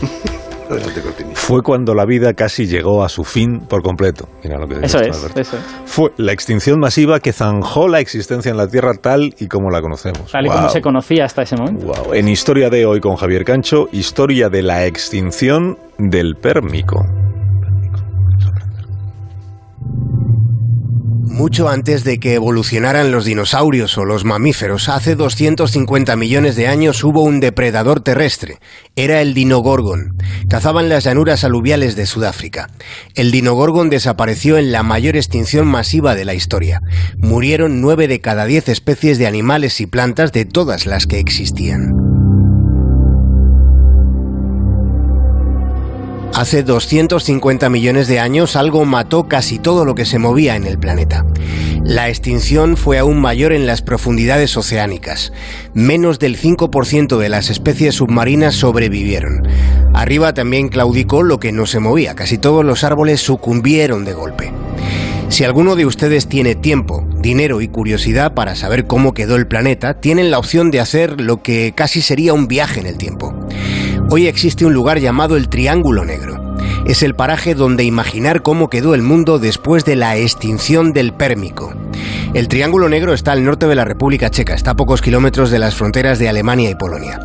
[1.34, 4.28] Fue cuando la vida casi llegó a su fin por completo.
[4.44, 5.40] Mira lo que Eso es, Alberto.
[5.40, 5.62] eso es.
[5.84, 9.80] Fue la extinción masiva que zanjó la existencia en la Tierra tal y como la
[9.80, 10.30] conocemos.
[10.30, 12.14] Tal y como se conocía hasta ese momento.
[12.14, 17.04] En Historia de hoy con Javier Cancho, historia de la extinción del pérmico.
[21.40, 27.02] Mucho antes de que evolucionaran los dinosaurios o los mamíferos, hace 250 millones de años
[27.02, 28.58] hubo un depredador terrestre.
[28.94, 30.18] Era el dinogorgon.
[30.50, 32.68] Cazaba en las llanuras aluviales de Sudáfrica.
[33.14, 36.82] El dinogorgon desapareció en la mayor extinción masiva de la historia.
[37.16, 42.09] Murieron nueve de cada diez especies de animales y plantas de todas las que existían.
[46.40, 50.78] Hace 250 millones de años algo mató casi todo lo que se movía en el
[50.78, 51.26] planeta.
[51.84, 55.34] La extinción fue aún mayor en las profundidades oceánicas.
[55.74, 59.46] Menos del 5% de las especies submarinas sobrevivieron.
[59.92, 62.14] Arriba también claudicó lo que no se movía.
[62.14, 64.50] Casi todos los árboles sucumbieron de golpe.
[65.28, 70.00] Si alguno de ustedes tiene tiempo, dinero y curiosidad para saber cómo quedó el planeta,
[70.00, 73.32] tienen la opción de hacer lo que casi sería un viaje en el tiempo.
[74.12, 76.56] Hoy existe un lugar llamado el Triángulo Negro.
[76.84, 81.72] Es el paraje donde imaginar cómo quedó el mundo después de la extinción del Pérmico.
[82.32, 85.58] El Triángulo Negro está al norte de la República Checa, está a pocos kilómetros de
[85.58, 87.18] las fronteras de Alemania y Polonia.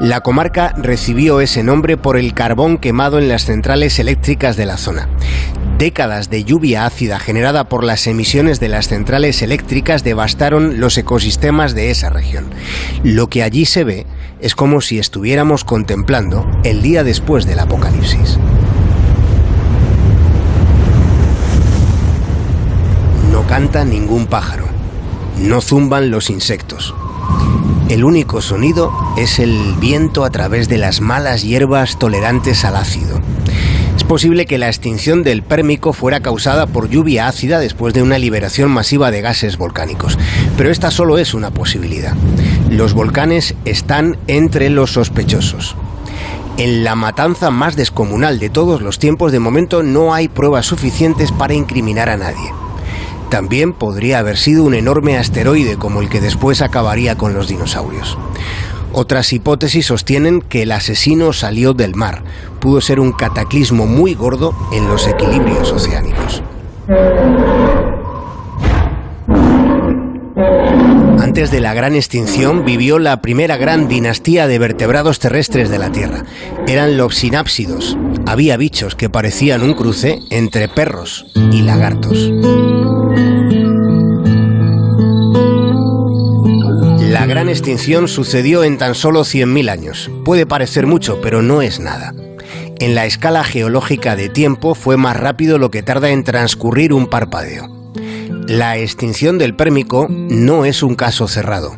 [0.00, 4.78] La comarca recibió ese nombre por el carbón quemado en las centrales eléctricas de la
[4.78, 5.10] zona.
[5.76, 11.74] Décadas de lluvia ácida generada por las emisiones de las centrales eléctricas devastaron los ecosistemas
[11.74, 12.46] de esa región.
[13.04, 14.06] Lo que allí se ve
[14.40, 18.38] es como si estuviéramos contemplando el día después del apocalipsis.
[23.48, 24.66] Canta ningún pájaro,
[25.38, 26.94] no zumban los insectos.
[27.88, 33.18] El único sonido es el viento a través de las malas hierbas tolerantes al ácido.
[33.96, 38.18] Es posible que la extinción del Pérmico fuera causada por lluvia ácida después de una
[38.18, 40.18] liberación masiva de gases volcánicos,
[40.58, 42.14] pero esta solo es una posibilidad.
[42.70, 45.74] Los volcanes están entre los sospechosos.
[46.58, 51.32] En la matanza más descomunal de todos los tiempos, de momento no hay pruebas suficientes
[51.32, 52.52] para incriminar a nadie.
[53.30, 58.16] También podría haber sido un enorme asteroide como el que después acabaría con los dinosaurios.
[58.92, 62.22] Otras hipótesis sostienen que el asesino salió del mar.
[62.58, 66.42] Pudo ser un cataclismo muy gordo en los equilibrios oceánicos.
[71.20, 75.92] Antes de la gran extinción vivió la primera gran dinastía de vertebrados terrestres de la
[75.92, 76.24] Tierra.
[76.66, 77.98] Eran los sinápsidos.
[78.26, 82.32] Había bichos que parecían un cruce entre perros y lagartos.
[87.50, 90.10] Extinción sucedió en tan solo 100.000 años.
[90.24, 92.14] Puede parecer mucho, pero no es nada.
[92.78, 97.08] En la escala geológica de tiempo fue más rápido lo que tarda en transcurrir un
[97.08, 97.92] parpadeo.
[98.46, 101.76] La extinción del Pérmico no es un caso cerrado.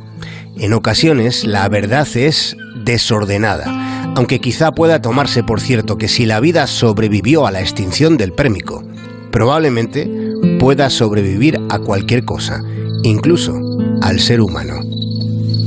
[0.59, 6.41] En ocasiones la verdad es desordenada, aunque quizá pueda tomarse por cierto que si la
[6.41, 8.85] vida sobrevivió a la extinción del Pérmico,
[9.31, 10.09] probablemente
[10.59, 12.63] pueda sobrevivir a cualquier cosa,
[13.03, 13.59] incluso
[14.03, 14.90] al ser humano.